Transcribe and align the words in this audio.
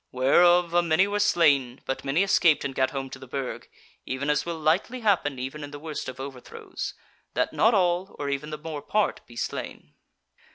Whereof 0.11 0.73
a 0.73 0.81
many 0.81 1.05
were 1.07 1.19
slain, 1.19 1.79
but 1.85 2.03
many 2.03 2.23
escaped 2.23 2.65
and 2.65 2.73
gat 2.73 2.89
home 2.89 3.11
to 3.11 3.19
the 3.19 3.27
Burg, 3.27 3.69
even 4.03 4.31
as 4.31 4.47
will 4.47 4.57
lightly 4.57 5.01
happen 5.01 5.37
even 5.37 5.63
in 5.63 5.69
the 5.69 5.77
worst 5.77 6.09
of 6.09 6.19
overthrows, 6.19 6.95
that 7.35 7.53
not 7.53 7.75
all, 7.75 8.15
or 8.17 8.27
even 8.27 8.49
the 8.49 8.57
more 8.57 8.81
part 8.81 9.21
be 9.27 9.35
slain. 9.35 9.93